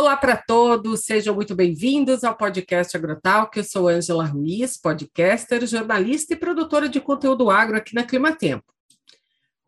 [0.00, 5.66] Olá para todos, sejam muito bem-vindos ao podcast Agrotal, que eu sou Ângela Ruiz, podcaster,
[5.66, 8.64] jornalista e produtora de conteúdo agro aqui na Climatempo.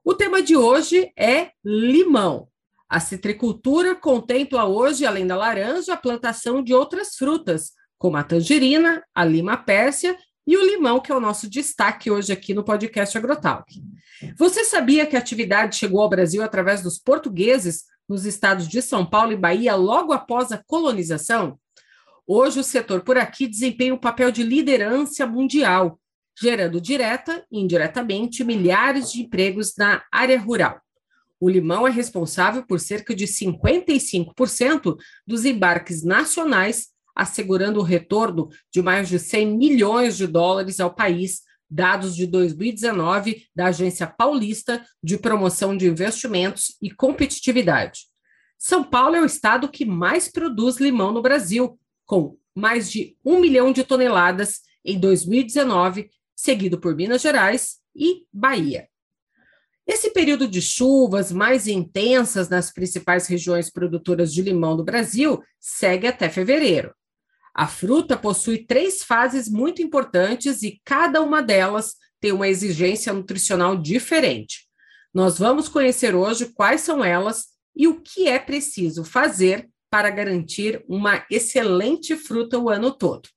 [0.02, 2.48] O tema de hoje é limão.
[2.88, 9.04] A citricultura contempla hoje, além da laranja, a plantação de outras frutas, como a tangerina,
[9.14, 13.18] a lima pérsia e o limão, que é o nosso destaque hoje aqui no podcast
[13.18, 13.70] Agrotalk.
[14.38, 19.06] Você sabia que a atividade chegou ao Brasil através dos portugueses nos estados de São
[19.06, 21.58] Paulo e Bahia logo após a colonização?
[22.26, 25.98] Hoje, o setor por aqui desempenha um papel de liderança mundial,
[26.38, 30.78] gerando direta e indiretamente milhares de empregos na área rural.
[31.40, 38.82] O limão é responsável por cerca de 55% dos embarques nacionais, assegurando o retorno de
[38.82, 41.40] mais de 100 milhões de dólares ao país,
[41.72, 48.02] dados de 2019 da Agência Paulista de Promoção de Investimentos e Competitividade.
[48.58, 53.40] São Paulo é o estado que mais produz limão no Brasil, com mais de um
[53.40, 58.86] milhão de toneladas em 2019, seguido por Minas Gerais e Bahia.
[59.86, 66.06] Esse período de chuvas mais intensas nas principais regiões produtoras de limão do Brasil segue
[66.06, 66.94] até fevereiro.
[67.54, 73.76] A fruta possui três fases muito importantes e cada uma delas tem uma exigência nutricional
[73.76, 74.66] diferente.
[75.12, 80.82] Nós vamos conhecer hoje quais são elas e o que é preciso fazer para garantir
[80.88, 83.28] uma excelente fruta o ano todo.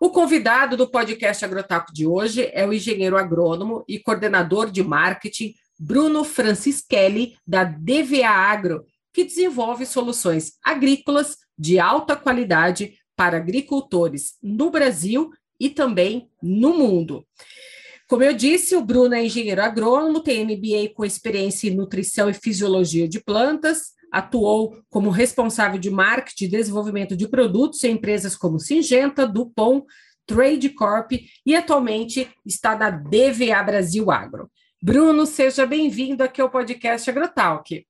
[0.00, 5.54] O convidado do podcast Agrotaco de hoje é o engenheiro agrônomo e coordenador de marketing
[5.78, 14.68] Bruno Francischelli, da DVA Agro, que desenvolve soluções agrícolas de alta qualidade para agricultores no
[14.68, 17.24] Brasil e também no mundo.
[18.08, 22.34] Como eu disse, o Bruno é engenheiro agrônomo, tem MBA com experiência em nutrição e
[22.34, 28.58] fisiologia de plantas, atuou como responsável de marketing e desenvolvimento de produtos em empresas como
[28.58, 29.86] Singenta, Dupont,
[30.26, 31.12] Trade Corp
[31.46, 34.50] e atualmente está na DVA Brasil Agro.
[34.82, 37.86] Bruno, seja bem-vindo aqui ao podcast Agrotalk.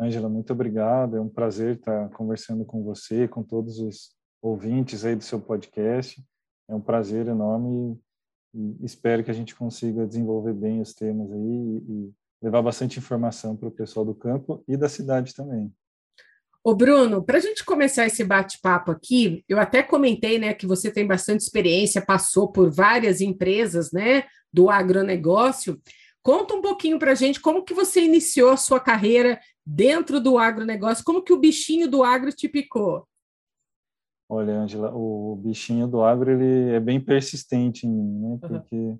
[0.00, 1.16] Ângela, muito obrigado.
[1.16, 6.24] É um prazer estar conversando com você, com todos os ouvintes aí do seu podcast.
[6.68, 8.00] É um prazer enorme
[8.54, 12.10] e espero que a gente consiga desenvolver bem os temas aí e
[12.42, 15.70] levar bastante informação para o pessoal do campo e da cidade também.
[16.64, 20.90] Ô Bruno, para a gente começar esse bate-papo aqui, eu até comentei, né, que você
[20.90, 25.80] tem bastante experiência, passou por várias empresas, né, do agronegócio.
[26.22, 29.40] Conta um pouquinho para a gente como que você iniciou a sua carreira
[29.70, 33.06] dentro do agronegócio, como que o bichinho do agro te picou?
[34.28, 38.38] Olha, Angela, o bichinho do agro ele é bem persistente em mim, né?
[38.40, 38.98] Porque uhum.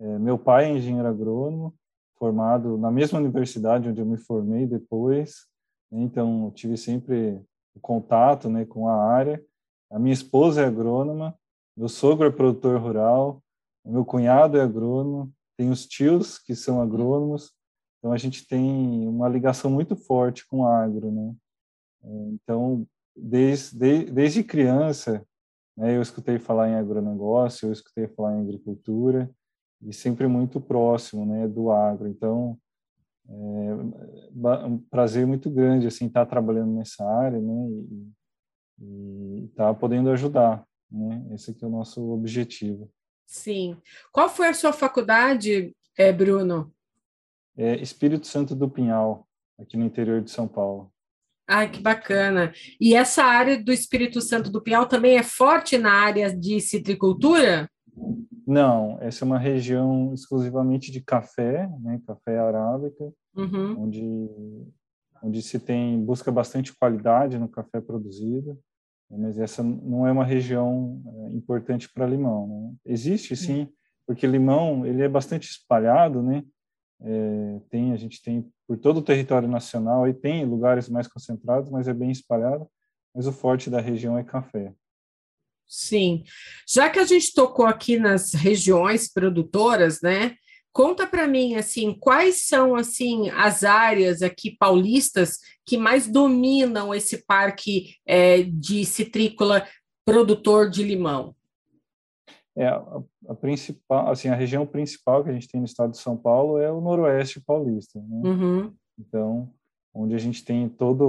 [0.00, 1.74] é, meu pai é engenheiro agrônomo,
[2.16, 5.46] formado na mesma universidade onde eu me formei depois,
[5.90, 6.00] né?
[6.02, 7.40] então tive sempre
[7.82, 9.44] contato, né, com a área.
[9.90, 11.36] A minha esposa é agrônoma,
[11.76, 13.42] meu sogro é produtor rural,
[13.84, 17.52] meu cunhado é agrônomo, tem os tios que são agrônomos,
[18.04, 21.34] então a gente tem uma ligação muito forte com o agro, né?
[22.34, 25.26] Então, desde, desde criança,
[25.74, 29.30] né, eu escutei falar em agronegócio, eu escutei falar em agricultura,
[29.80, 32.06] e sempre muito próximo, né, do agro.
[32.06, 32.58] Então,
[33.26, 37.68] é um prazer muito grande, assim, estar trabalhando nessa área, né,
[38.82, 41.26] e estar tá podendo ajudar, né?
[41.32, 42.92] Esse é o nosso objetivo.
[43.24, 43.78] Sim.
[44.12, 46.70] Qual foi a sua faculdade, é, Bruno?
[47.56, 49.26] É Espírito Santo do Pinhal,
[49.58, 50.92] aqui no interior de São Paulo.
[51.46, 52.52] Ai, que bacana.
[52.80, 57.68] E essa área do Espírito Santo do Pinhal também é forte na área de citricultura?
[58.46, 63.84] Não, essa é uma região exclusivamente de café, né, café arábica, uhum.
[63.84, 64.28] onde,
[65.22, 68.58] onde se tem busca bastante qualidade no café produzido,
[69.10, 72.46] mas essa não é uma região é, importante para limão.
[72.48, 72.74] Né?
[72.86, 73.68] Existe sim,
[74.06, 76.42] porque limão ele é bastante espalhado, né?
[77.00, 81.70] É, tem a gente tem por todo o território nacional e tem lugares mais concentrados,
[81.70, 82.66] mas é bem espalhado.
[83.14, 84.72] Mas o forte da região é café.
[85.66, 86.24] Sim.
[86.68, 90.36] Já que a gente tocou aqui nas regiões produtoras, né?
[90.72, 97.24] Conta para mim assim, quais são assim as áreas aqui paulistas que mais dominam esse
[97.24, 99.66] parque é, de citrícola
[100.04, 101.34] produtor de limão?
[102.56, 105.98] É, a, a, principal, assim, a região principal que a gente tem no estado de
[105.98, 108.28] São Paulo é o noroeste paulista, né?
[108.28, 108.74] Uhum.
[108.98, 109.52] Então,
[109.92, 111.04] onde a gente tem toda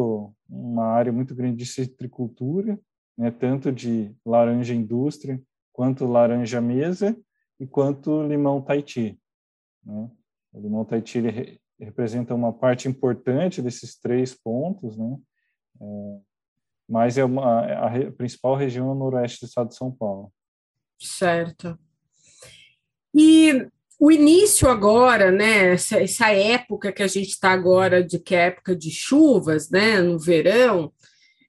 [0.50, 2.80] uma área muito grande de citricultura,
[3.18, 7.18] né, tanto de laranja indústria, quanto laranja mesa
[7.60, 9.20] e quanto limão Tahiti.
[9.84, 10.10] Né?
[10.54, 15.18] O limão Tahiti ele representa uma parte importante desses três pontos, né?
[15.82, 16.20] É,
[16.88, 20.32] mas é uma, a, a principal região é o noroeste do estado de São Paulo.
[21.00, 21.78] Certo.
[23.14, 23.68] E
[24.00, 28.48] o início agora, né, essa, essa época que a gente está agora, de que é
[28.48, 30.92] época de chuvas, né, no verão,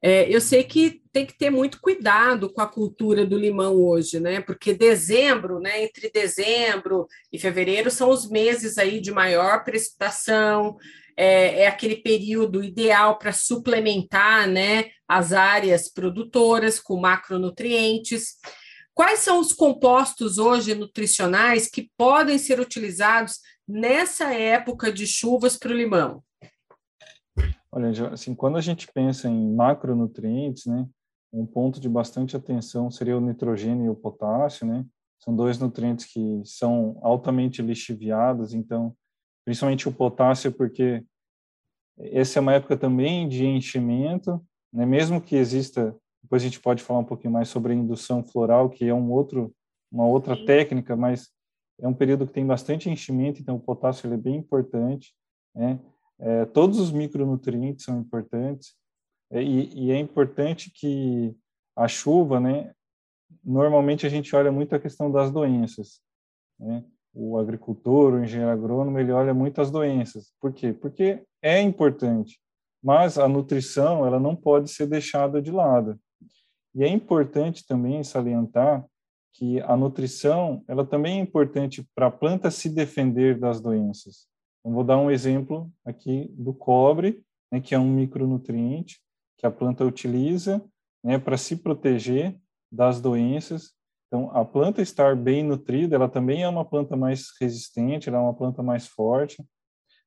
[0.01, 4.21] é, eu sei que tem que ter muito cuidado com a cultura do limão hoje,
[4.21, 10.77] né, porque dezembro, né, entre dezembro e fevereiro são os meses aí de maior precipitação,
[11.17, 18.37] é, é aquele período ideal para suplementar, né, as áreas produtoras com macronutrientes.
[18.97, 25.71] Quais são os compostos hoje nutricionais que podem ser utilizados nessa época de chuvas para
[25.71, 26.25] o limão?
[27.71, 30.89] Olha, assim, quando a gente pensa em macronutrientes, né,
[31.31, 34.83] um ponto de bastante atenção seria o nitrogênio e o potássio, né?
[35.23, 38.97] São dois nutrientes que são altamente lixiviados, então,
[39.45, 41.05] principalmente o potássio, porque
[41.99, 44.43] essa é uma época também de enchimento,
[44.73, 44.87] né?
[44.87, 45.95] Mesmo que exista
[46.27, 49.13] depois a gente pode falar um pouquinho mais sobre a indução floral, que é um
[49.13, 49.55] outro,
[49.91, 50.45] uma outra Sim.
[50.45, 51.29] técnica, mas
[51.81, 55.15] é um período que tem bastante enchimento, então o potássio é bem importante.
[55.55, 55.79] Né?
[56.19, 58.75] É, todos os micronutrientes são importantes
[59.31, 61.33] é, e, e, é importante que
[61.77, 62.73] a chuva, né?
[63.45, 66.01] Normalmente a gente olha muito a questão das doenças.
[66.59, 66.85] Né?
[67.15, 70.33] O agricultor, o engenheiro agrônomo, ele olha muito as doenças.
[70.41, 70.73] Por quê?
[70.73, 72.41] Porque é importante,
[72.83, 76.01] mas a nutrição ela não pode ser deixada de lado.
[76.77, 78.85] E é importante também salientar
[79.33, 84.29] que a nutrição, ela também é importante para a planta se defender das doenças.
[84.63, 89.01] Eu vou dar um exemplo aqui do cobre, né, que é um micronutriente
[89.39, 90.63] que a planta utiliza
[91.03, 92.39] né, para se proteger
[92.71, 93.73] das doenças.
[94.09, 98.21] Então, a planta estar bem nutrida, ela também é uma planta mais resistente, ela é
[98.21, 99.43] uma planta mais forte,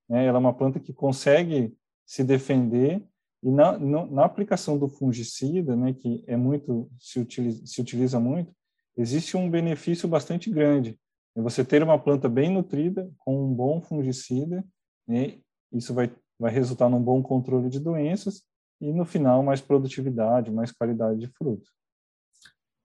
[0.07, 1.75] né, ela é uma planta que consegue
[2.06, 3.04] se defender
[3.41, 8.53] e na, na aplicação do fungicida, né, que é muito se utiliza, se utiliza muito,
[8.97, 11.00] existe um benefício bastante grande.
[11.36, 14.63] É você ter uma planta bem nutrida com um bom fungicida,
[15.07, 15.39] né,
[15.71, 18.44] isso vai vai resultar num bom controle de doenças
[18.80, 21.69] e no final mais produtividade, mais qualidade de fruto.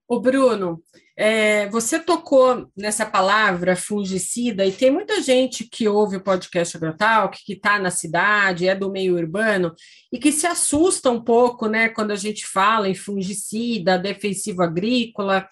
[0.06, 0.82] O Bruno,
[1.16, 7.42] é, você tocou nessa palavra fungicida e tem muita gente que ouve o podcast Agrotalk,
[7.44, 9.72] que está na cidade, é do meio urbano
[10.12, 15.48] e que se assusta um pouco, né, quando a gente fala em fungicida, defensivo agrícola.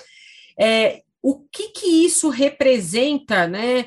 [0.59, 3.87] É, o que que isso representa, né,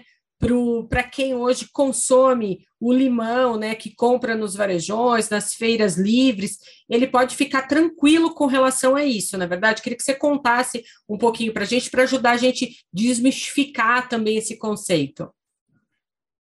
[0.90, 6.60] para quem hoje consome o limão, né, que compra nos varejões, nas feiras livres,
[6.90, 9.82] ele pode ficar tranquilo com relação a isso, na é verdade.
[9.82, 14.38] Queria que você contasse um pouquinho para a gente, para ajudar a gente desmistificar também
[14.38, 15.32] esse conceito.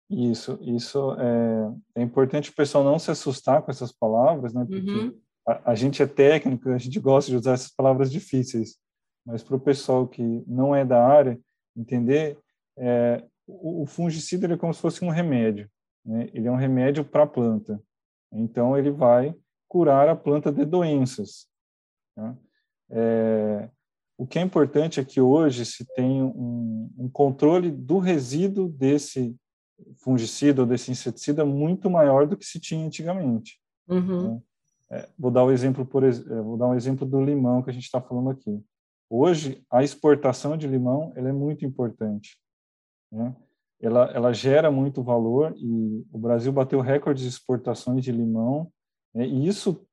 [0.09, 4.65] Isso, isso é, é, importante o pessoal não se assustar com essas palavras, né?
[4.65, 5.19] Porque uhum.
[5.47, 8.77] a, a, gente é técnico, a gente gosta de usar essas palavras difíceis,
[9.25, 11.39] mas para o pessoal que não é da área
[11.77, 12.39] entender,
[12.79, 15.71] é, o, o fungicida é como se fosse um remédio.
[16.05, 16.29] Né?
[16.33, 17.83] Ele é um remédio para a planta.
[18.33, 19.35] Então, ele vai
[19.69, 21.47] curar a planta de doenças.
[22.15, 22.37] Tá?
[22.91, 23.69] É,
[24.19, 29.37] o que é importante é que hoje se tem um, um controle do resíduo desse
[29.99, 33.61] fungicida ou desse inseticida muito maior do que se tinha antigamente.
[33.88, 34.35] Uhum.
[34.35, 34.43] Né?
[34.88, 37.71] É, vou dar o um exemplo por é, vou dar um exemplo do limão que
[37.71, 38.62] a gente está falando aqui.
[39.11, 42.38] Hoje a exportação de limão ela é muito importante.
[43.16, 43.35] Né?
[43.80, 48.70] Ela, ela gera muito valor e o Brasil bateu recorde de exportações de limão
[49.14, 49.26] né?
[49.26, 49.87] e isso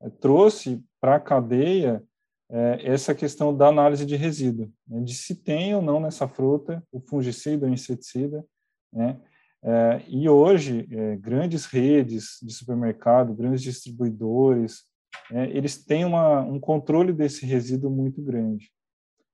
[0.00, 2.02] é, trouxe para a cadeia
[2.50, 5.00] é, essa questão da análise de resíduo, né?
[5.00, 8.44] de se tem ou não nessa fruta o fungicida ou inseticida,
[8.92, 9.20] né?
[9.62, 14.84] É, e hoje, é, grandes redes de supermercado, grandes distribuidores,
[15.30, 18.72] é, eles têm uma, um controle desse resíduo muito grande.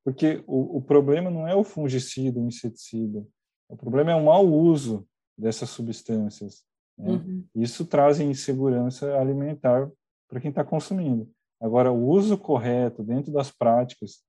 [0.05, 3.25] Porque o, o problema não é o fungicida, o inseticida,
[3.69, 5.07] o problema é o mau uso
[5.37, 6.65] dessas substâncias.
[6.97, 7.11] Né?
[7.11, 7.45] Uhum.
[7.55, 9.91] Isso traz insegurança alimentar
[10.29, 11.31] para quem está consumindo.
[11.61, 14.23] Agora, o uso correto dentro das práticas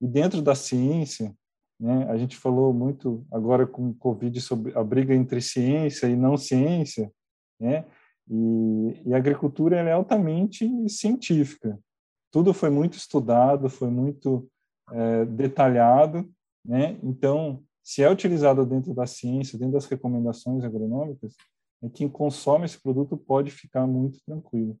[0.00, 1.34] e dentro da ciência,
[1.78, 2.08] né?
[2.08, 6.36] A gente falou muito agora com o Covid sobre a briga entre ciência e não
[6.36, 7.12] ciência,
[7.60, 7.84] né?
[8.28, 11.78] E, e a agricultura é altamente científica.
[12.32, 14.48] Tudo foi muito estudado, foi muito
[14.90, 16.28] é, detalhado,
[16.64, 16.98] né?
[17.02, 21.36] Então, se é utilizado dentro da ciência, dentro das recomendações agronômicas,
[21.80, 24.76] é quem consome esse produto pode ficar muito tranquilo.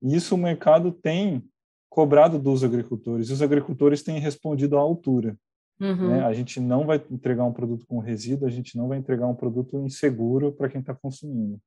[0.00, 1.42] E isso o mercado tem
[1.90, 3.28] cobrado dos agricultores.
[3.28, 5.36] E os agricultores têm respondido à altura.
[5.80, 6.10] Uhum.
[6.10, 6.24] Né?
[6.24, 9.34] A gente não vai entregar um produto com resíduo, a gente não vai entregar um
[9.34, 11.58] produto inseguro para quem está consumindo.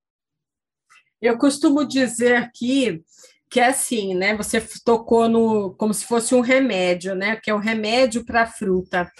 [1.22, 3.03] Eu costumo dizer aqui
[3.50, 4.38] que é assim, né?
[4.38, 7.36] Você tocou no como se fosse um remédio, né?
[7.36, 9.12] Que é um remédio para a fruta.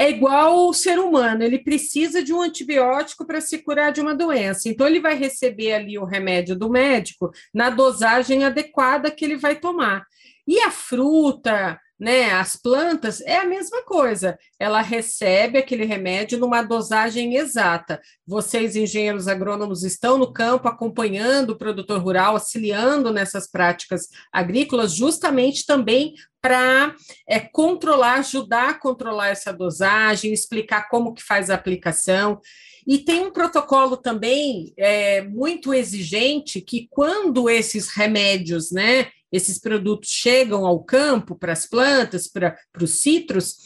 [0.00, 4.14] É igual o ser humano, ele precisa de um antibiótico para se curar de uma
[4.14, 4.66] doença.
[4.66, 9.56] Então, ele vai receber ali o remédio do médico na dosagem adequada que ele vai
[9.56, 10.06] tomar.
[10.48, 14.38] E a fruta, né, as plantas, é a mesma coisa.
[14.58, 18.00] Ela recebe aquele remédio numa dosagem exata.
[18.26, 25.66] Vocês, engenheiros agrônomos, estão no campo acompanhando o produtor rural, auxiliando nessas práticas agrícolas, justamente
[25.66, 26.96] também para
[27.28, 32.40] é, controlar, ajudar a controlar essa dosagem, explicar como que faz a aplicação.
[32.86, 40.10] E tem um protocolo também é, muito exigente que quando esses remédios, né, esses produtos
[40.10, 43.56] chegam ao campo, para as plantas, para, os citros,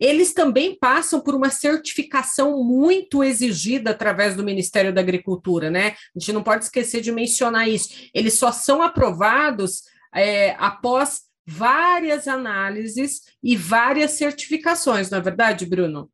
[0.00, 5.94] eles também passam por uma certificação muito exigida através do Ministério da Agricultura, né?
[6.14, 8.10] A gente não pode esquecer de mencionar isso.
[8.14, 9.82] Eles só são aprovados
[10.14, 16.10] é, após várias análises e várias certificações, não é verdade, Bruno?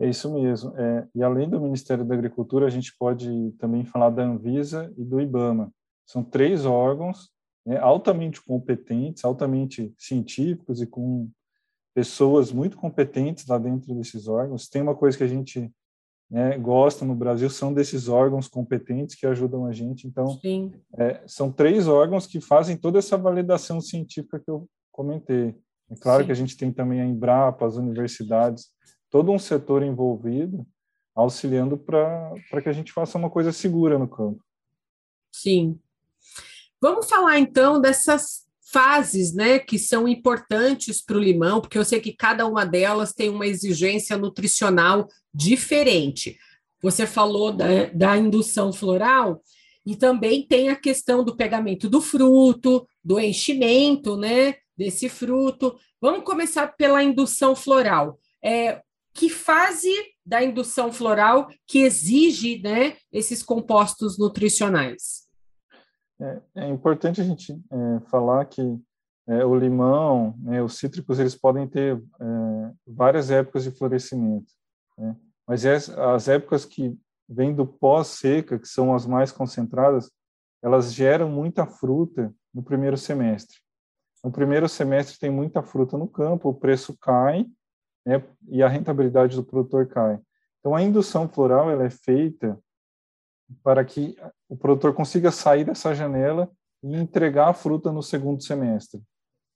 [0.00, 0.74] É isso mesmo.
[0.78, 5.04] É, e além do Ministério da Agricultura, a gente pode também falar da Anvisa e
[5.04, 5.70] do IBAMA.
[6.06, 7.30] São três órgãos
[7.64, 11.30] né, altamente competentes, altamente científicos e com
[11.94, 14.68] pessoas muito competentes lá dentro desses órgãos.
[14.68, 15.70] Tem uma coisa que a gente
[16.30, 20.06] né, gosta no Brasil, são desses órgãos competentes que ajudam a gente.
[20.06, 20.38] Então,
[20.96, 25.56] é, são três órgãos que fazem toda essa validação científica que eu comentei.
[25.90, 26.26] É claro Sim.
[26.26, 28.68] que a gente tem também a Embrapa, as universidades,
[29.10, 30.64] todo um setor envolvido,
[31.16, 34.40] auxiliando para que a gente faça uma coisa segura no campo.
[35.32, 35.80] Sim,
[36.80, 42.00] Vamos falar então dessas fases, né, que são importantes para o limão, porque eu sei
[42.00, 46.38] que cada uma delas tem uma exigência nutricional diferente.
[46.80, 49.42] Você falou da, da indução floral
[49.84, 55.76] e também tem a questão do pegamento do fruto, do enchimento, né, desse fruto.
[56.00, 58.18] Vamos começar pela indução floral.
[58.42, 58.80] É,
[59.12, 59.92] que fase
[60.24, 65.19] da indução floral que exige, né, esses compostos nutricionais?
[66.20, 68.78] É, é importante a gente é, falar que
[69.26, 74.52] é, o limão, né, os cítricos, eles podem ter é, várias épocas de florescimento,
[74.98, 75.16] né?
[75.46, 76.96] mas as épocas que
[77.28, 80.10] vêm do pós-seca, que são as mais concentradas,
[80.62, 83.56] elas geram muita fruta no primeiro semestre.
[84.22, 87.46] No primeiro semestre tem muita fruta no campo, o preço cai
[88.04, 90.20] né, e a rentabilidade do produtor cai.
[90.58, 92.58] Então, a indução floral ela é feita
[93.62, 94.16] para que
[94.50, 96.50] o produtor consiga sair dessa janela
[96.82, 99.00] e entregar a fruta no segundo semestre.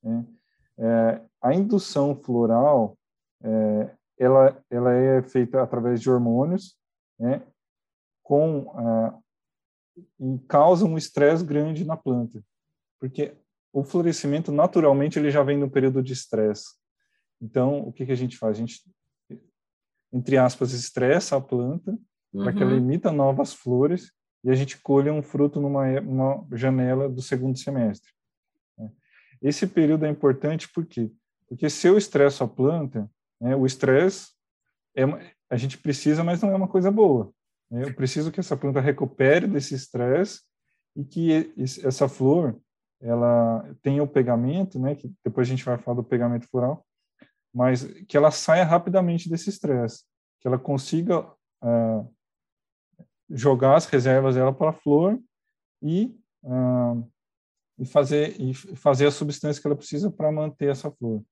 [0.00, 0.24] Né?
[0.78, 2.96] É, a indução floral,
[3.42, 6.76] é, ela, ela é feita através de hormônios,
[7.18, 7.42] né,
[8.22, 9.18] com, ah,
[10.20, 12.40] e causa um estresse grande na planta,
[13.00, 13.36] porque
[13.72, 16.76] o florescimento, naturalmente, ele já vem no período de estresse.
[17.42, 18.56] Então, o que, que a gente faz?
[18.56, 18.80] A gente,
[20.12, 21.90] entre aspas, estressa a planta,
[22.32, 22.44] uhum.
[22.44, 24.12] para que ela emita novas flores
[24.44, 25.84] e a gente colha um fruto numa,
[26.52, 28.12] janela do segundo semestre.
[28.78, 28.90] Né?
[29.40, 31.10] Esse período é importante por quê?
[31.48, 33.10] Porque se eu estresso a planta,
[33.40, 34.32] né, o estresse
[34.94, 35.04] é
[35.50, 37.32] a gente precisa, mas não é uma coisa boa.
[37.70, 37.84] Né?
[37.84, 40.40] Eu preciso que essa planta recupere desse estresse
[40.96, 42.58] e que essa flor
[43.00, 46.84] ela tenha o pegamento, né, que depois a gente vai falar do pegamento floral,
[47.52, 50.04] mas que ela saia rapidamente desse estresse,
[50.40, 51.20] que ela consiga
[51.62, 52.13] uh,
[53.30, 55.18] jogar as reservas dela para a flor
[55.82, 57.10] e, uh,
[57.78, 61.22] e, fazer, e fazer a substância que ela precisa para manter essa flor.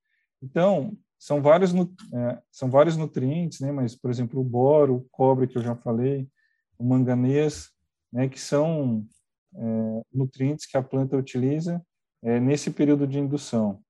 [0.42, 5.46] Então, são vários, é, são vários nutrientes, né, mas, por exemplo, o boro, o cobre,
[5.46, 6.28] que eu já falei,
[6.76, 7.70] o manganês,
[8.12, 9.06] né, que são
[9.54, 11.80] é, nutrientes que a planta utiliza
[12.22, 13.80] é, nesse período de indução.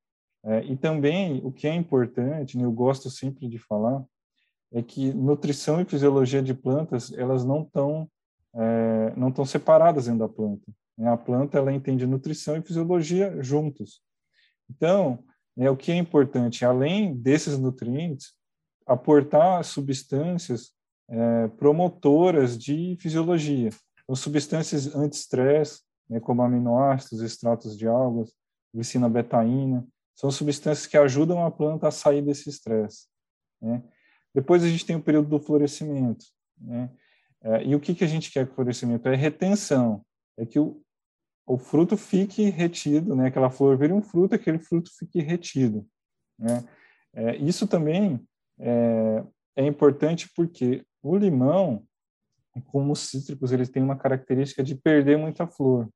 [0.44, 4.04] É, e também, o que é importante, né, eu gosto sempre de falar,
[4.72, 8.08] é que nutrição e fisiologia de plantas elas não estão
[8.54, 10.70] é, não estão separadas dentro da planta.
[10.96, 11.08] Né?
[11.08, 14.02] A planta ela entende nutrição e fisiologia juntos.
[14.68, 15.24] Então,
[15.56, 18.32] é o que é importante, além desses nutrientes,
[18.86, 20.72] aportar substâncias
[21.08, 23.70] é, promotoras de fisiologia,
[24.02, 28.32] então, substâncias anti-estresse, né, como aminoácidos, extratos de algas,
[28.74, 33.06] glicina betaína, são substâncias que ajudam a planta a sair desse estresse.
[33.60, 33.82] Né?
[34.34, 36.24] Depois a gente tem o período do florescimento.
[36.58, 36.90] Né?
[37.42, 39.08] É, e o que, que a gente quer com florescimento?
[39.08, 40.04] É retenção.
[40.36, 40.80] É que o,
[41.46, 43.28] o fruto fique retido, né?
[43.28, 45.86] aquela flor vire um fruto, aquele fruto fique retido.
[46.38, 46.64] Né?
[47.14, 48.20] É, isso também
[48.58, 49.24] é,
[49.56, 51.86] é importante porque o limão
[52.60, 55.88] como os cítricos, eles têm uma característica de perder muita flor.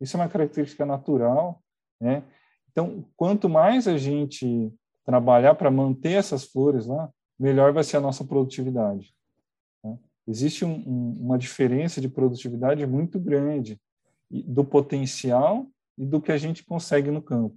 [0.00, 1.62] Isso é uma característica natural,
[2.00, 2.22] né?
[2.70, 4.72] Então, quanto mais a gente
[5.04, 7.10] trabalhar para manter essas flores lá,
[7.42, 9.12] melhor vai ser a nossa produtividade.
[9.82, 9.98] Né?
[10.26, 13.80] Existe um, um, uma diferença de produtividade muito grande
[14.30, 15.66] do potencial
[15.98, 17.56] e do que a gente consegue no campo.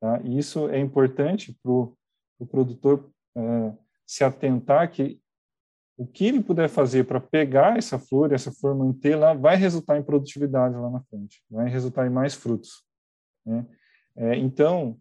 [0.00, 0.20] Tá?
[0.24, 1.96] E isso é importante para o
[2.38, 3.72] pro produtor é,
[4.06, 5.20] se atentar que
[5.98, 9.98] o que ele puder fazer para pegar essa flor, essa flor manter lá, vai resultar
[9.98, 12.82] em produtividade lá na frente, vai resultar em mais frutos.
[13.44, 13.66] Né?
[14.16, 14.98] É, então,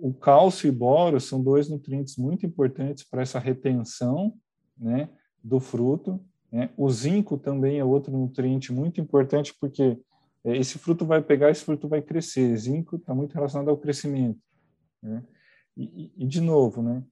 [0.00, 4.34] o cálcio e boro são dois nutrientes muito importantes para essa retenção
[4.76, 5.08] né,
[5.42, 6.20] do fruto.
[6.50, 6.70] Né?
[6.76, 9.98] O zinco também é outro nutriente muito importante porque
[10.44, 12.56] é, esse fruto vai pegar, esse fruto vai crescer.
[12.56, 14.38] Zinco está muito relacionado ao crescimento.
[15.02, 15.22] Né?
[15.76, 17.02] E, e, de novo, né?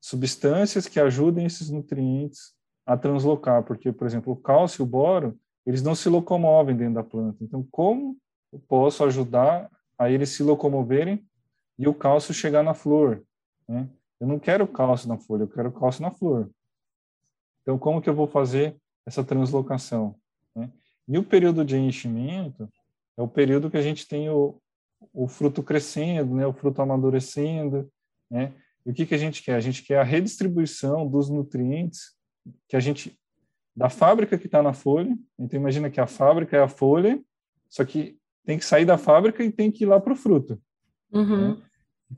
[0.00, 2.52] substâncias que ajudem esses nutrientes
[2.84, 6.94] a translocar, porque, por exemplo, o cálcio e o boro, eles não se locomovem dentro
[6.94, 7.42] da planta.
[7.42, 8.16] Então, como
[8.52, 11.24] eu posso ajudar a eles se locomoverem
[11.78, 13.22] e o cálcio chegar na flor?
[13.68, 13.88] Né?
[14.20, 16.50] Eu não quero cálcio na folha, eu quero cálcio na flor.
[17.62, 18.76] Então, como que eu vou fazer
[19.06, 20.14] essa translocação?
[20.54, 20.70] Né?
[21.08, 22.68] E o período de enchimento
[23.16, 24.60] é o período que a gente tem o,
[25.12, 26.46] o fruto crescendo, né?
[26.46, 27.90] o fruto amadurecendo,
[28.30, 28.52] né?
[28.86, 29.54] E o que, que a gente quer?
[29.54, 32.14] A gente quer a redistribuição dos nutrientes
[32.68, 33.18] que a gente
[33.76, 35.16] da fábrica que está na folha.
[35.38, 37.20] Então imagina que a fábrica é a folha,
[37.68, 40.60] só que tem que sair da fábrica e tem que ir lá para o fruto.
[41.14, 41.54] Uhum.
[41.54, 41.62] Né?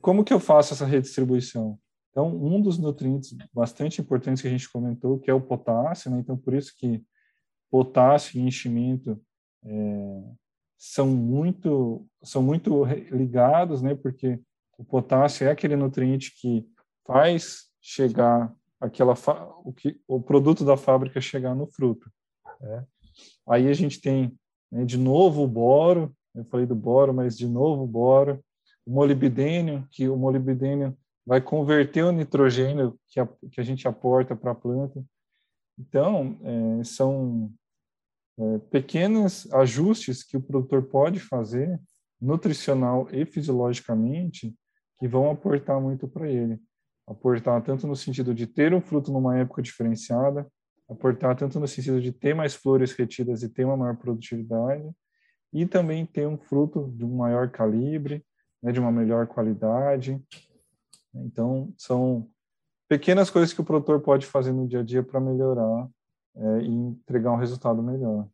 [0.01, 1.79] Como que eu faço essa redistribuição?
[2.11, 6.19] Então um dos nutrientes bastante importantes que a gente comentou que é o potássio, né?
[6.19, 7.05] Então por isso que
[7.71, 9.21] potássio e enchimento
[9.65, 10.23] é,
[10.79, 13.95] são muito são muito ligados, né?
[13.95, 14.41] Porque
[14.79, 16.67] o potássio é aquele nutriente que
[17.07, 19.15] faz chegar aquela
[19.65, 22.11] o que o produto da fábrica chegar no fruto.
[22.61, 22.85] Né?
[23.49, 24.37] Aí a gente tem
[24.71, 28.45] né, de novo o boro, eu falei do boro, mas de novo o boro,
[28.87, 30.97] o molibdênio, que o molibdênio
[31.27, 35.05] vai converter o nitrogênio que a, que a gente aporta para a planta.
[35.77, 37.53] Então, é, são
[38.39, 41.81] é, pequenos ajustes que o produtor pode fazer,
[42.21, 44.55] nutricional e fisiologicamente,
[44.99, 46.59] que vão aportar muito para ele.
[47.07, 50.47] Aportar tanto no sentido de ter um fruto numa época diferenciada,
[50.89, 54.89] aportar tanto no sentido de ter mais flores retidas e ter uma maior produtividade,
[55.53, 58.25] e também ter um fruto de um maior calibre,
[58.67, 60.21] né, de uma melhor qualidade.
[61.15, 62.29] Então, são
[62.89, 65.89] pequenas coisas que o produtor pode fazer no dia a dia para melhorar
[66.35, 68.27] é, e entregar um resultado melhor.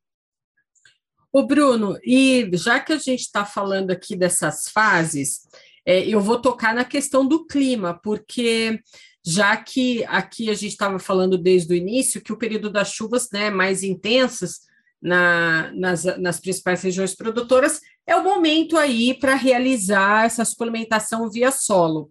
[1.30, 5.42] O Bruno, e já que a gente está falando aqui dessas fases,
[5.84, 8.80] é, eu vou tocar na questão do clima, porque
[9.24, 13.28] já que aqui a gente estava falando desde o início que o período das chuvas
[13.30, 14.60] né, mais intensas
[15.02, 21.50] na, nas, nas principais regiões produtoras é o momento aí para realizar essa suplementação via
[21.50, 22.10] solo.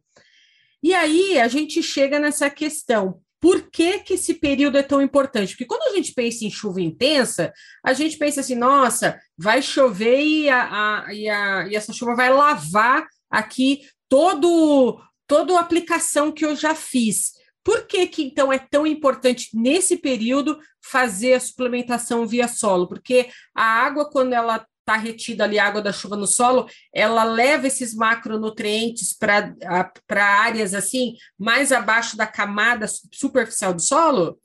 [0.83, 3.19] E aí a gente chega nessa questão.
[3.39, 5.53] Por que, que esse período é tão importante?
[5.53, 7.51] Porque quando a gente pensa em chuva intensa,
[7.83, 12.15] a gente pensa assim, nossa, vai chover e, a, a, e, a, e essa chuva
[12.15, 17.31] vai lavar aqui todo toda a aplicação que eu já fiz.
[17.63, 22.87] Por que, que então é tão importante nesse período fazer a suplementação via solo?
[22.87, 27.23] Porque a água, quando ela está retida ali, a água da chuva no solo, ela
[27.23, 34.39] leva esses macronutrientes para áreas assim, mais abaixo da camada superficial do solo?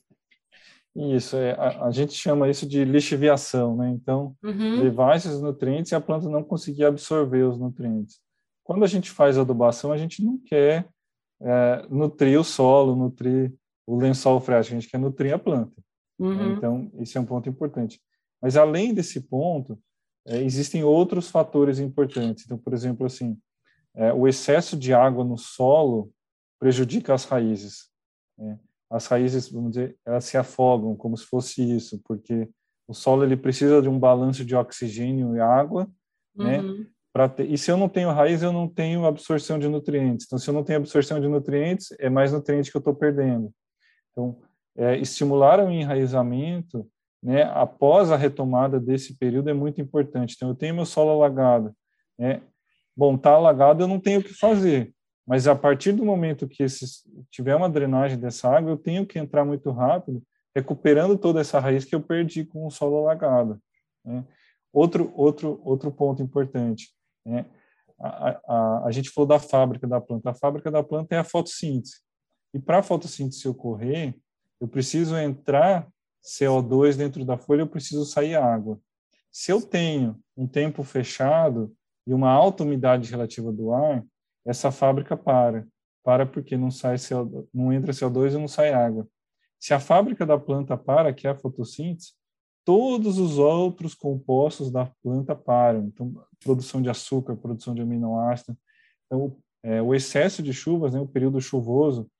[0.94, 3.90] Isso, é, a, a, gente chama isso de lixiviação, né?
[3.90, 4.80] Então, uhum.
[4.80, 8.18] levar esses nutrientes e a planta não conseguir absorver os nutrientes.
[8.64, 10.88] Quando a gente faz adubação, a gente não quer
[11.40, 13.52] é, nutrir o solo, nutrir
[13.86, 15.76] o lençol freático, a gente quer nutrir a planta.
[16.18, 16.52] Uhum.
[16.52, 18.00] Então, esse é um ponto importante.
[18.40, 19.78] Mas, além desse ponto,
[20.26, 22.44] é, existem outros fatores importantes.
[22.44, 23.38] Então, por exemplo, assim,
[23.94, 26.12] é, o excesso de água no solo
[26.58, 27.88] prejudica as raízes.
[28.36, 28.58] Né?
[28.90, 32.48] As raízes, vamos dizer, elas se afogam como se fosse isso, porque
[32.88, 35.90] o solo ele precisa de um balanço de oxigênio e água,
[36.34, 36.60] né?
[36.60, 36.78] uhum.
[36.78, 36.86] né?
[37.34, 40.26] Ter, e se eu não tenho raiz, eu não tenho absorção de nutrientes.
[40.26, 43.50] Então, se eu não tenho absorção de nutrientes, é mais nutriente que eu estou perdendo.
[44.10, 44.38] Então,
[44.76, 46.86] é, estimular o enraizamento,
[47.22, 50.34] né, após a retomada desse período é muito importante.
[50.36, 51.74] Então, eu tenho meu solo alagado,
[52.18, 52.42] né?
[52.94, 54.94] Bom, está alagado, eu não tenho o que fazer.
[55.26, 56.64] Mas a partir do momento que
[57.30, 60.22] tiver uma drenagem dessa água, eu tenho que entrar muito rápido,
[60.54, 63.60] recuperando toda essa raiz que eu perdi com o solo alagado.
[64.04, 64.24] Né?
[64.72, 66.90] Outro, outro, outro ponto importante,
[67.26, 67.46] né?
[67.98, 70.30] A, a, a, gente falou da fábrica da planta.
[70.30, 72.00] A fábrica da planta é a fotossíntese.
[72.52, 74.14] E para a fotossíntese ocorrer,
[74.60, 75.88] eu preciso entrar
[76.22, 78.78] CO2 dentro da folha, eu preciso sair água.
[79.30, 81.74] Se eu tenho um tempo fechado
[82.06, 84.04] e uma alta umidade relativa do ar,
[84.44, 85.66] essa fábrica para.
[86.02, 89.08] Para porque não sai CO2, não entra CO2 e não sai água.
[89.58, 92.12] Se a fábrica da planta para, que é a fotossíntese,
[92.66, 95.84] todos os outros compostos da planta param.
[95.84, 98.58] Então, produção de açúcar, produção de aminoácido.
[99.06, 102.10] Então, é, o excesso de chuvas, né, o período chuvoso,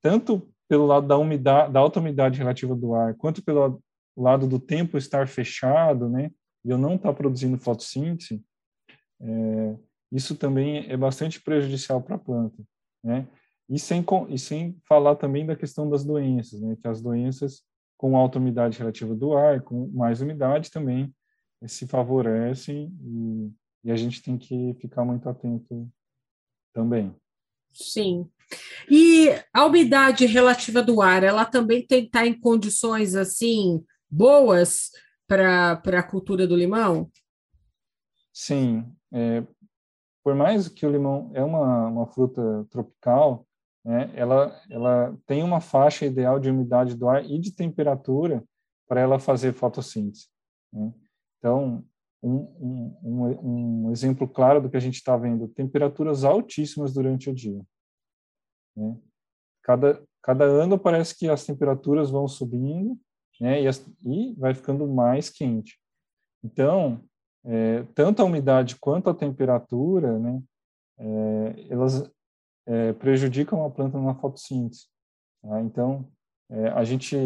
[0.00, 3.82] tanto pelo lado da umidade, da alta umidade relativa do ar, quanto pelo
[4.16, 6.30] lado do tempo estar fechado, né,
[6.64, 8.40] e eu não estar tá produzindo fotossíntese,
[9.20, 9.76] é,
[10.12, 12.62] isso também é bastante prejudicial para a planta,
[13.02, 13.26] né?
[13.68, 16.76] E sem, e sem falar também da questão das doenças, né?
[16.80, 17.62] Que as doenças
[17.98, 21.12] com alta umidade relativa do ar, com mais umidade também
[21.66, 23.52] se favorecem e,
[23.84, 25.90] e a gente tem que ficar muito atento
[26.72, 27.12] também.
[27.72, 28.30] Sim.
[28.88, 34.90] E a umidade relativa do ar, ela também tem que estar em condições assim boas
[35.26, 37.10] para a cultura do limão?
[38.32, 38.84] Sim.
[39.12, 39.44] É,
[40.22, 43.47] por mais que o limão é uma, uma fruta tropical,
[43.88, 48.44] né, ela, ela tem uma faixa ideal de umidade do ar e de temperatura
[48.86, 50.26] para ela fazer fotossíntese.
[50.70, 50.92] Né?
[51.38, 51.82] Então,
[52.22, 52.36] um,
[53.02, 57.64] um, um, exemplo claro do que a gente está vendo, temperaturas altíssimas durante o dia.
[58.76, 58.94] Né?
[59.62, 62.94] Cada, cada ano parece que as temperaturas vão subindo
[63.40, 65.80] né, e, as, e vai ficando mais quente.
[66.44, 67.02] Então,
[67.42, 70.42] é, tanto a umidade quanto a temperatura, né,
[70.98, 72.06] é, elas
[72.68, 74.86] é, prejudicam a planta na fotossíntese.
[75.42, 75.60] Tá?
[75.62, 76.06] Então,
[76.50, 77.16] é, a gente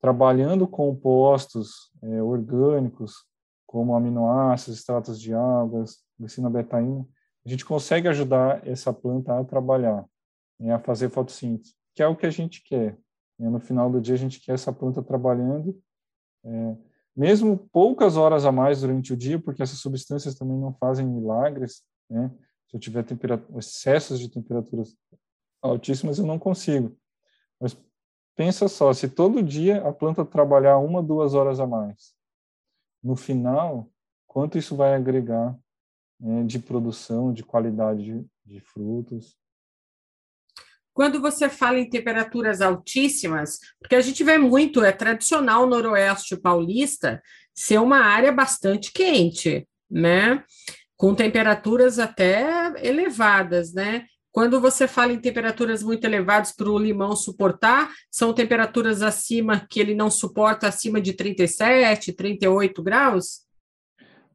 [0.00, 3.24] trabalhando compostos é, orgânicos,
[3.64, 7.06] como aminoácidos, extratos de águas, glicina betaína,
[7.46, 10.04] a gente consegue ajudar essa planta a trabalhar,
[10.58, 12.98] né, a fazer fotossíntese, que é o que a gente quer.
[13.38, 13.48] Né?
[13.48, 15.80] No final do dia, a gente quer essa planta trabalhando,
[16.44, 16.76] é,
[17.16, 21.82] mesmo poucas horas a mais durante o dia, porque essas substâncias também não fazem milagres,
[22.10, 22.30] né?
[22.72, 23.04] Se eu tiver
[23.58, 24.96] excessos de temperaturas
[25.60, 26.96] altíssimas, eu não consigo.
[27.60, 27.76] Mas
[28.34, 32.14] pensa só, se todo dia a planta trabalhar uma, duas horas a mais,
[33.04, 33.92] no final,
[34.26, 35.54] quanto isso vai agregar
[36.18, 39.36] né, de produção, de qualidade de, de frutos.
[40.94, 46.36] Quando você fala em temperaturas altíssimas, porque a gente vê muito, é tradicional no noroeste
[46.36, 47.22] paulista
[47.54, 50.42] ser uma área bastante quente, né?
[51.02, 54.06] Com temperaturas até elevadas, né?
[54.30, 59.80] Quando você fala em temperaturas muito elevadas para o limão suportar, são temperaturas acima que
[59.80, 63.44] ele não suporta acima de 37, 38 graus?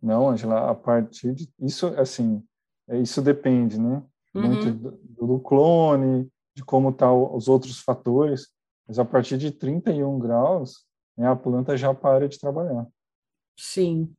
[0.03, 2.43] Não, Angela, a partir de isso, assim,
[2.89, 4.03] é, isso depende, né?
[4.35, 4.41] Uhum.
[4.41, 8.49] Muito do, do, clone, de como tá os outros fatores,
[8.85, 10.85] mas a partir de 31 graus,
[11.17, 12.85] né, a planta já para de trabalhar.
[13.57, 14.13] Sim.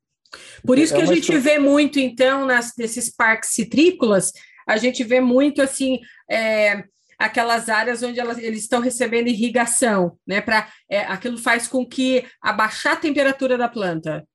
[0.65, 4.33] Por isso que é a gente vê muito, então, nas, nesses parques citrícolas,
[4.67, 6.85] a gente vê muito assim é,
[7.19, 10.41] aquelas áreas onde elas, eles estão recebendo irrigação, né?
[10.41, 14.27] Para é, aquilo faz com que abaixar a temperatura da planta.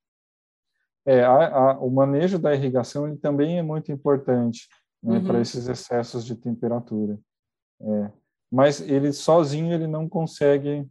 [1.05, 4.67] É, a, a, o manejo da irrigação ele também é muito importante
[5.01, 5.25] né, uhum.
[5.25, 7.19] para esses excessos de temperatura.
[7.81, 8.11] É,
[8.51, 10.87] mas ele sozinho ele não consegue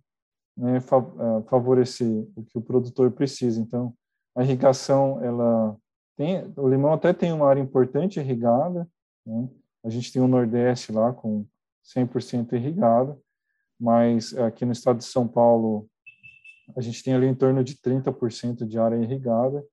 [0.56, 3.60] né, fa é, favorecer o que o produtor precisa.
[3.60, 3.94] Então,
[4.34, 5.76] a irrigação ela
[6.16, 8.88] tem, o limão até tem uma área importante irrigada,
[9.26, 9.48] né?
[9.84, 11.44] A gente tem o Nordeste lá com
[11.84, 13.20] 100% irrigado,
[13.78, 15.88] mas aqui no estado de São Paulo
[16.76, 19.64] a gente tem ali em torno de 30% de área irrigada,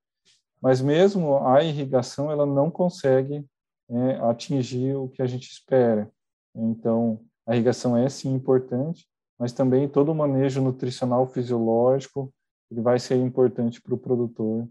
[0.62, 3.46] mas mesmo a irrigação ela não consegue
[3.90, 6.12] é, atingir o que a gente espera.
[6.56, 12.34] Então, a irrigação é sim importante, mas também todo o manejo nutricional fisiológico
[12.72, 14.68] ele vai ser importante para o produtor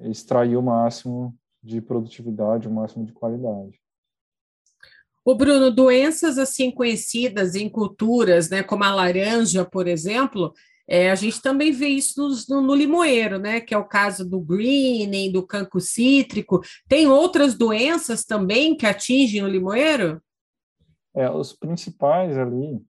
[0.00, 3.80] extrair o máximo de produtividade, o máximo de qualidade.
[5.24, 10.52] O Bruno, doenças assim conhecidas em culturas, né, como a laranja, por exemplo,
[10.86, 14.38] é, a gente também vê isso no, no, limoeiro, né, que é o caso do
[14.38, 16.60] greening, do cancro cítrico.
[16.86, 20.22] Tem outras doenças também que atingem o limoeiro?
[21.16, 22.82] É, os principais ali,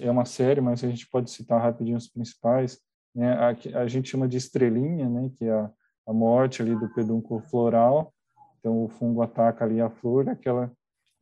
[0.00, 2.78] é uma série, mas a gente pode citar rapidinho os principais.
[3.14, 5.70] Né, a, a gente chama de estrelinha, né, que é a,
[6.06, 8.12] a morte ali do pedúnculo floral.
[8.58, 10.72] Então, o fungo ataca ali a flor, aquela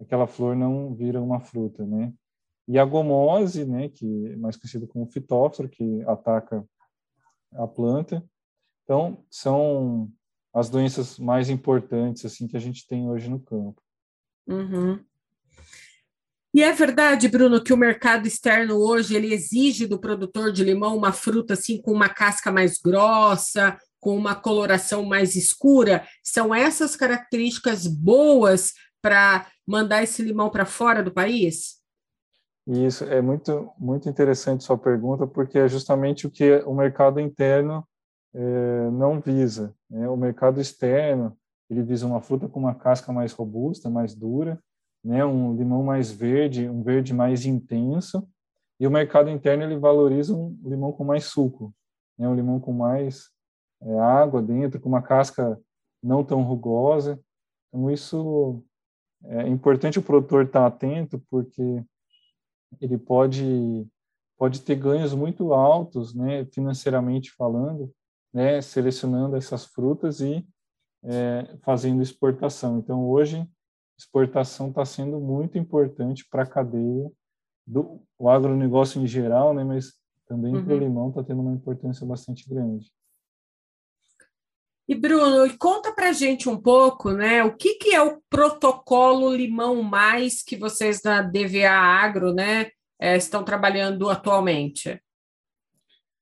[0.00, 2.12] aquela flor não vira uma fruta, né?
[2.66, 6.64] E a gomose, né, que é mais conhecido como fitóforo, que ataca
[7.52, 8.24] a planta.
[8.84, 10.10] Então, são
[10.54, 13.80] as doenças mais importantes assim que a gente tem hoje no campo.
[14.48, 15.04] Uhum.
[16.52, 20.96] E é verdade, Bruno, que o mercado externo hoje ele exige do produtor de limão
[20.96, 26.04] uma fruta assim com uma casca mais grossa, com uma coloração mais escura.
[26.24, 31.78] São essas características boas para mandar esse limão para fora do país?
[32.66, 37.86] Isso é muito muito interessante sua pergunta, porque é justamente o que o mercado interno
[38.34, 39.74] é, não visa.
[39.88, 40.08] Né?
[40.08, 41.36] O mercado externo
[41.68, 44.60] ele visa uma fruta com uma casca mais robusta, mais dura,
[45.04, 48.28] né, um limão mais verde, um verde mais intenso,
[48.78, 51.74] e o mercado interno ele valoriza um limão com mais suco,
[52.18, 53.30] né, um limão com mais
[53.82, 55.60] é, água dentro, com uma casca
[56.02, 57.20] não tão rugosa.
[57.68, 58.62] Então isso
[59.24, 61.84] é importante o produtor estar atento, porque
[62.80, 63.86] ele pode
[64.38, 67.92] pode ter ganhos muito altos, né, financeiramente falando,
[68.32, 70.46] né, selecionando essas frutas e
[71.04, 72.78] é, fazendo exportação.
[72.78, 73.46] Então hoje
[74.00, 77.10] exportação está sendo muito importante para a cadeia
[77.66, 79.94] do o agronegócio em geral, né, mas
[80.26, 80.64] também uhum.
[80.64, 82.90] para o limão está tendo uma importância bastante grande.
[84.88, 87.44] E Bruno, conta para gente um pouco, né?
[87.44, 93.16] O que, que é o protocolo Limão Mais que vocês da DVA Agro, né, é,
[93.16, 95.00] estão trabalhando atualmente?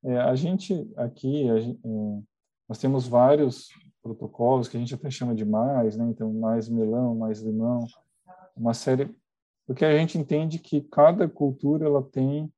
[0.04, 2.22] É, a gente aqui, a gente, é,
[2.68, 3.68] nós temos vários
[4.02, 6.06] protocolos que a gente até chama de mais, né?
[6.08, 7.86] Então, mais melão, mais limão,
[8.56, 9.14] uma série,
[9.66, 12.52] porque a gente entende que cada cultura ela tem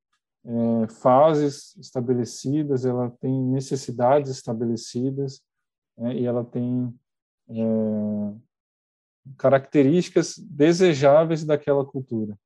[0.44, 5.42] é, fases estabelecidas, ela tem necessidades estabelecidas
[5.96, 6.14] né?
[6.14, 6.94] e ela tem
[7.48, 8.34] é,
[9.36, 12.38] características desejáveis daquela cultura.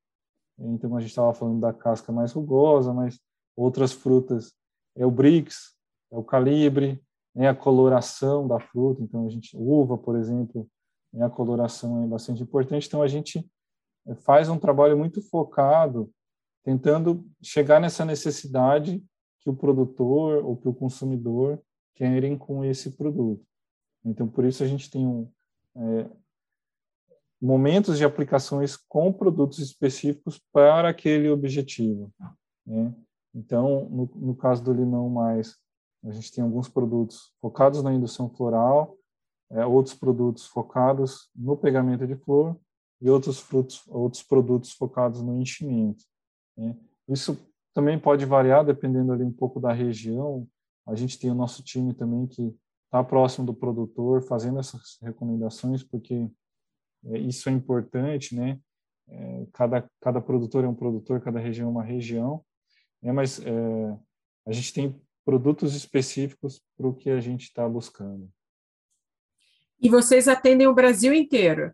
[0.57, 3.19] Então a gente estava falando da casca mais rugosa, mas
[3.55, 4.53] outras frutas
[4.95, 5.75] é o brix,
[6.11, 7.01] é o calibre,
[7.35, 10.67] né, a coloração da fruta, então a gente uva, por exemplo,
[11.11, 12.87] né, a coloração é bastante importante.
[12.87, 13.45] Então a gente
[14.21, 16.09] faz um trabalho muito focado,
[16.63, 19.03] tentando chegar nessa necessidade
[19.41, 21.61] que o produtor ou que o consumidor
[21.93, 23.45] querem com esse produto.
[24.03, 25.29] Então por isso a gente tem um,
[25.75, 26.09] é,
[27.41, 32.11] momentos de aplicações com produtos específicos para aquele objetivo.
[32.65, 32.93] Né?
[33.33, 35.55] Então, no, no caso do limão mais
[36.07, 38.97] a gente tem alguns produtos focados na indução floral,
[39.51, 42.57] é, outros produtos focados no pegamento de flor
[43.01, 46.03] e outros frutos, outros produtos focados no enchimento.
[46.57, 46.75] Né?
[47.07, 47.37] Isso
[47.73, 50.47] também pode variar dependendo ali um pouco da região.
[50.87, 55.83] A gente tem o nosso time também que está próximo do produtor, fazendo essas recomendações,
[55.83, 56.29] porque
[57.05, 58.59] é, isso é importante, né?
[59.07, 62.43] É, cada cada produtor é um produtor, cada região é uma região,
[63.01, 63.11] né?
[63.11, 63.99] Mas é,
[64.47, 68.31] a gente tem produtos específicos para o que a gente está buscando.
[69.81, 71.73] E vocês atendem o Brasil inteiro?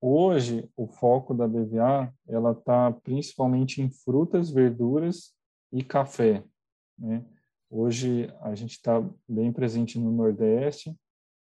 [0.00, 5.34] Hoje, o foco da DVA ela está principalmente em frutas, verduras
[5.72, 6.44] e café.
[6.98, 7.24] Né?
[7.70, 10.94] Hoje a gente está bem presente no Nordeste,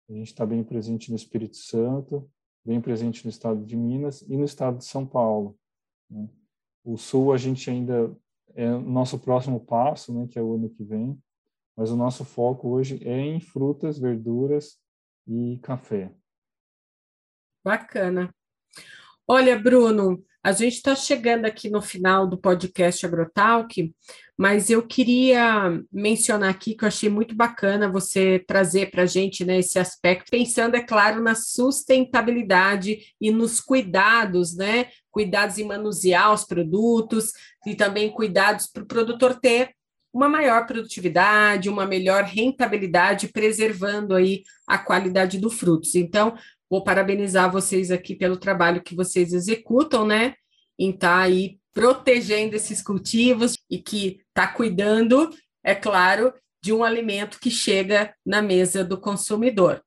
[0.08, 2.30] a gente está bem presente no Espírito Santo,
[2.64, 5.56] bem presente no estado de Minas e no estado de São Paulo.
[6.10, 6.28] Né?
[6.84, 8.14] O Sul a gente ainda
[8.54, 11.20] é o nosso próximo passo, né, que é o ano que vem,
[11.76, 14.78] mas o nosso foco hoje é em frutas, verduras
[15.26, 16.14] e café.
[17.64, 18.34] Bacana.
[19.26, 23.90] Olha, Bruno, a gente está chegando aqui no final do podcast Agrotalk,
[24.37, 29.42] mas eu queria mencionar aqui que eu achei muito bacana você trazer para a gente
[29.42, 34.88] né, esse aspecto, pensando, é claro, na sustentabilidade e nos cuidados, né?
[35.11, 37.33] Cuidados em manusear os produtos
[37.66, 39.70] e também cuidados para o produtor ter
[40.14, 45.96] uma maior produtividade, uma melhor rentabilidade, preservando aí a qualidade do frutos.
[45.96, 46.37] Então,
[46.70, 50.35] Vou parabenizar vocês aqui pelo trabalho que vocês executam, né?
[50.79, 55.29] Em estar tá aí protegendo esses cultivos e que está cuidando,
[55.62, 59.83] é claro, de um alimento que chega na mesa do consumidor.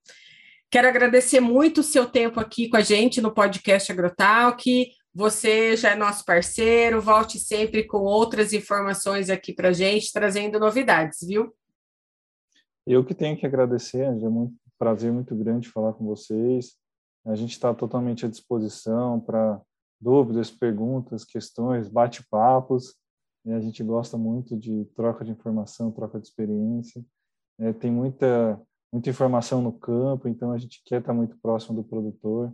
[0.69, 4.91] Quero agradecer muito o seu tempo aqui com a gente no podcast Agrotalk.
[5.13, 10.59] Você já é nosso parceiro, volte sempre com outras informações aqui para a gente, trazendo
[10.59, 11.55] novidades, viu?
[12.85, 16.75] Eu que tenho que agradecer, é muito prazer muito grande falar com vocês.
[17.25, 19.61] A gente está totalmente à disposição para
[19.99, 22.95] dúvidas, perguntas, questões, bate-papos.
[23.45, 27.03] A gente gosta muito de troca de informação, troca de experiência.
[27.59, 28.61] É, tem muita
[28.91, 32.53] muita informação no campo, então a gente quer estar muito próximo do produtor.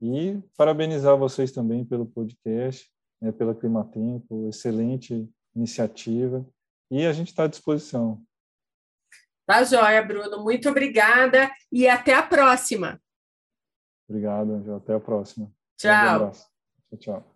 [0.00, 6.46] E parabenizar vocês também pelo podcast, né, pela Climatempo, excelente iniciativa.
[6.90, 8.22] E a gente está à disposição.
[9.50, 10.44] Tá joia, Bruno.
[10.44, 13.02] Muito obrigada e até a próxima.
[14.08, 14.76] Obrigado, Angel.
[14.76, 15.50] Até a próxima.
[15.76, 16.26] Tchau.
[16.92, 17.29] Um tchau, tchau.